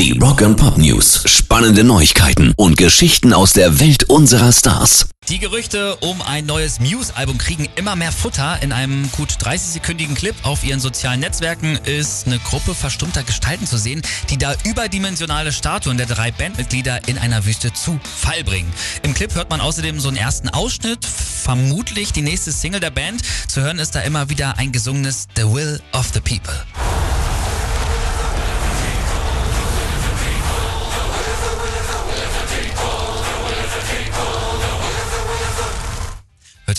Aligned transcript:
Die 0.00 0.18
Rock 0.18 0.40
and 0.40 0.56
Pop 0.56 0.78
News. 0.78 1.24
Spannende 1.26 1.84
Neuigkeiten 1.84 2.54
und 2.56 2.78
Geschichten 2.78 3.34
aus 3.34 3.52
der 3.52 3.80
Welt 3.80 4.04
unserer 4.04 4.50
Stars. 4.50 5.10
Die 5.28 5.38
Gerüchte 5.38 5.94
um 5.96 6.22
ein 6.22 6.46
neues 6.46 6.80
Muse-Album 6.80 7.36
kriegen 7.36 7.68
immer 7.76 7.96
mehr 7.96 8.10
Futter. 8.10 8.62
In 8.62 8.72
einem 8.72 9.12
gut 9.12 9.32
30-sekündigen 9.32 10.14
Clip 10.14 10.34
auf 10.42 10.64
ihren 10.64 10.80
sozialen 10.80 11.20
Netzwerken 11.20 11.78
ist 11.84 12.26
eine 12.26 12.38
Gruppe 12.38 12.74
verstummter 12.74 13.24
Gestalten 13.24 13.66
zu 13.66 13.76
sehen, 13.76 14.00
die 14.30 14.38
da 14.38 14.54
überdimensionale 14.64 15.52
Statuen 15.52 15.98
der 15.98 16.06
drei 16.06 16.30
Bandmitglieder 16.30 17.06
in 17.06 17.18
einer 17.18 17.44
Wüste 17.44 17.70
zu 17.74 18.00
Fall 18.02 18.42
bringen. 18.42 18.72
Im 19.02 19.12
Clip 19.12 19.34
hört 19.34 19.50
man 19.50 19.60
außerdem 19.60 20.00
so 20.00 20.08
einen 20.08 20.16
ersten 20.16 20.48
Ausschnitt, 20.48 21.04
vermutlich 21.04 22.14
die 22.14 22.22
nächste 22.22 22.52
Single 22.52 22.80
der 22.80 22.90
Band. 22.90 23.20
Zu 23.48 23.60
hören 23.60 23.78
ist 23.78 23.94
da 23.94 24.00
immer 24.00 24.30
wieder 24.30 24.56
ein 24.56 24.72
gesungenes 24.72 25.26
The 25.36 25.42
Will 25.42 25.78
of 25.92 26.08
the 26.14 26.20
People. 26.20 26.54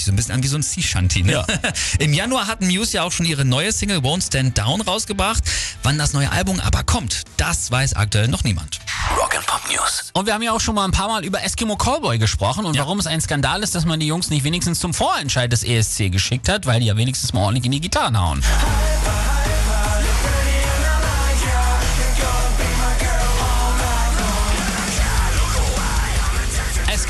Sich 0.02 0.06
so 0.08 0.12
ein 0.12 0.16
bisschen 0.16 0.34
an 0.36 0.44
wie 0.44 0.48
so 0.48 0.58
ein 0.58 0.64
Sea 0.64 0.84
Shanty, 0.84 1.24
ne? 1.24 1.32
Ja. 1.34 1.46
Im 2.00 2.14
Januar 2.14 2.48
hatten 2.48 2.68
Muse 2.68 2.94
ja 2.98 3.04
auch 3.04 3.12
schon 3.12 3.26
ihre 3.26 3.46
neue 3.46 3.72
Single 3.72 4.00
Won't 4.00 4.26
Stand 4.28 4.58
Down 4.58 4.82
rausgebracht. 4.82 5.44
Wann 5.84 5.98
das 5.98 6.14
neue 6.14 6.32
Album 6.32 6.60
aber 6.60 6.84
kommt, 6.84 7.24
das 7.38 7.72
weiß 7.72 7.94
aktuell 7.96 8.28
noch 8.28 8.44
niemand. 8.44 8.80
Rock 9.18 9.36
and 9.36 9.46
Pop 9.46 9.62
News. 9.70 10.12
Und 10.14 10.26
wir 10.26 10.34
haben 10.34 10.42
ja 10.44 10.52
auch 10.52 10.60
schon 10.62 10.76
mal 10.76 10.86
ein 10.86 10.92
paar 10.92 11.08
Mal 11.08 11.24
über 11.24 11.44
Eskimo 11.44 11.76
Callboy 11.76 12.18
gesprochen 12.18 12.66
und 12.66 12.76
Ja. 12.76 12.82
warum 12.84 13.00
es 13.00 13.08
ein 13.08 13.22
Skandal 13.22 13.64
ist, 13.64 13.76
dass 13.76 13.86
man 13.86 14.00
die 14.00 14.08
Jungs 14.08 14.30
nicht 14.30 14.44
wenigstens 14.44 14.80
zum 14.80 14.94
Vorentscheid 14.94 15.52
des 15.52 15.64
ESC 15.64 16.10
geschickt 16.12 16.50
hat, 16.50 16.66
weil 16.66 16.80
die 16.80 16.88
ja 16.88 16.98
wenigstens 16.98 17.34
mal 17.34 17.42
ordentlich 17.42 17.66
in 17.66 17.72
die 17.72 17.82
Gitarren 17.82 18.20
hauen. 18.20 18.44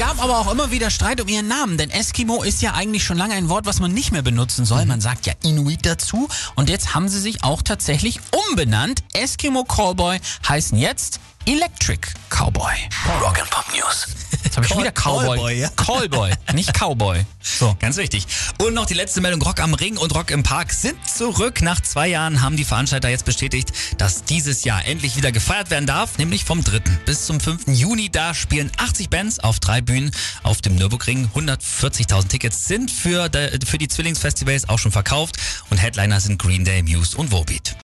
Gab 0.02 0.20
aber 0.20 0.40
auch 0.40 0.52
immer 0.52 0.72
wieder 0.72 0.90
Streit 0.90 1.22
um 1.22 1.28
ihren 1.28 1.48
Namen, 1.48 1.78
denn 1.78 1.92
Eskimo 1.92 2.42
ist 2.42 2.64
ja 2.64 2.74
eigentlich 2.74 3.04
schon 3.04 3.20
lange 3.20 3.36
ein 3.36 3.50
Wort, 3.50 3.68
was 3.68 3.80
man 3.80 3.94
nicht 3.94 4.12
mehr 4.12 4.24
benutzen 4.24 4.66
soll. 4.66 4.84
Man 4.88 5.00
sagt 5.00 5.28
ja 5.28 5.34
Inuit 5.44 5.86
dazu 5.86 6.28
und 6.56 6.72
jetzt 6.72 6.96
haben 6.96 7.08
sie 7.08 7.20
sich 7.20 7.44
auch 7.44 7.62
tatsächlich 7.62 8.20
umbenannt. 8.50 9.04
Eskimo 9.14 9.64
Callboy 9.64 10.20
heißen 10.50 10.76
jetzt 10.76 11.20
Electric 11.46 12.00
Cowboy. 12.32 12.74
Rock 13.22 13.40
and 13.40 13.50
Pop 13.52 13.66
News. 13.76 14.08
Jetzt 14.52 14.58
habe 14.58 14.66
ich 14.66 14.74
Call- 14.74 14.82
wieder 14.82 14.92
Cowboy. 14.92 15.28
Callboy, 15.38 15.60
ja. 15.62 15.70
Callboy, 15.78 16.32
nicht 16.54 16.74
Cowboy. 16.78 17.26
So. 17.42 17.74
Ganz 17.80 17.96
wichtig. 17.96 18.28
Und 18.62 18.74
noch 18.74 18.86
die 18.86 18.94
letzte 18.96 19.22
Meldung. 19.22 19.42
Rock 19.42 19.62
am 19.62 19.74
Ring 19.74 19.96
und 19.96 20.14
Rock 20.14 20.30
im 20.30 20.44
Park 20.44 20.74
sind 20.74 20.98
zurück. 21.08 21.62
Nach 21.62 21.80
zwei 21.80 22.10
Jahren 22.10 22.42
haben 22.42 22.58
die 22.58 22.66
Veranstalter 22.66 23.08
jetzt 23.08 23.24
bestätigt, 23.24 23.72
dass 23.98 24.26
dieses 24.26 24.66
Jahr 24.66 24.86
endlich 24.86 25.16
wieder 25.16 25.32
gefeiert 25.32 25.70
werden 25.70 25.86
darf, 25.88 26.18
nämlich 26.18 26.44
vom 26.44 26.66
3. 26.66 26.80
bis 27.06 27.26
zum 27.28 27.40
5. 27.40 27.68
Juni. 27.68 28.10
Da 28.12 28.34
spielen 28.34 28.70
80 28.78 29.10
Bands 29.10 29.40
auf 29.40 29.62
drei 29.62 29.80
Bühnen 29.80 30.12
auf 30.44 30.60
dem 30.62 30.76
Nürburgring. 30.76 31.30
140.000 31.34 32.28
Tickets 32.28 32.68
sind 32.68 32.92
für, 32.92 33.30
für 33.66 33.78
die 33.78 33.88
Zwillingsfestivals 33.88 34.68
auch 34.68 34.80
schon 34.80 34.92
verkauft 34.92 35.38
und 35.70 35.78
Headliner 35.78 36.20
sind 36.20 36.42
Green 36.42 36.66
Day, 36.66 36.84
Muse 36.84 37.16
und 37.18 37.32
Wobeat. 37.32 37.78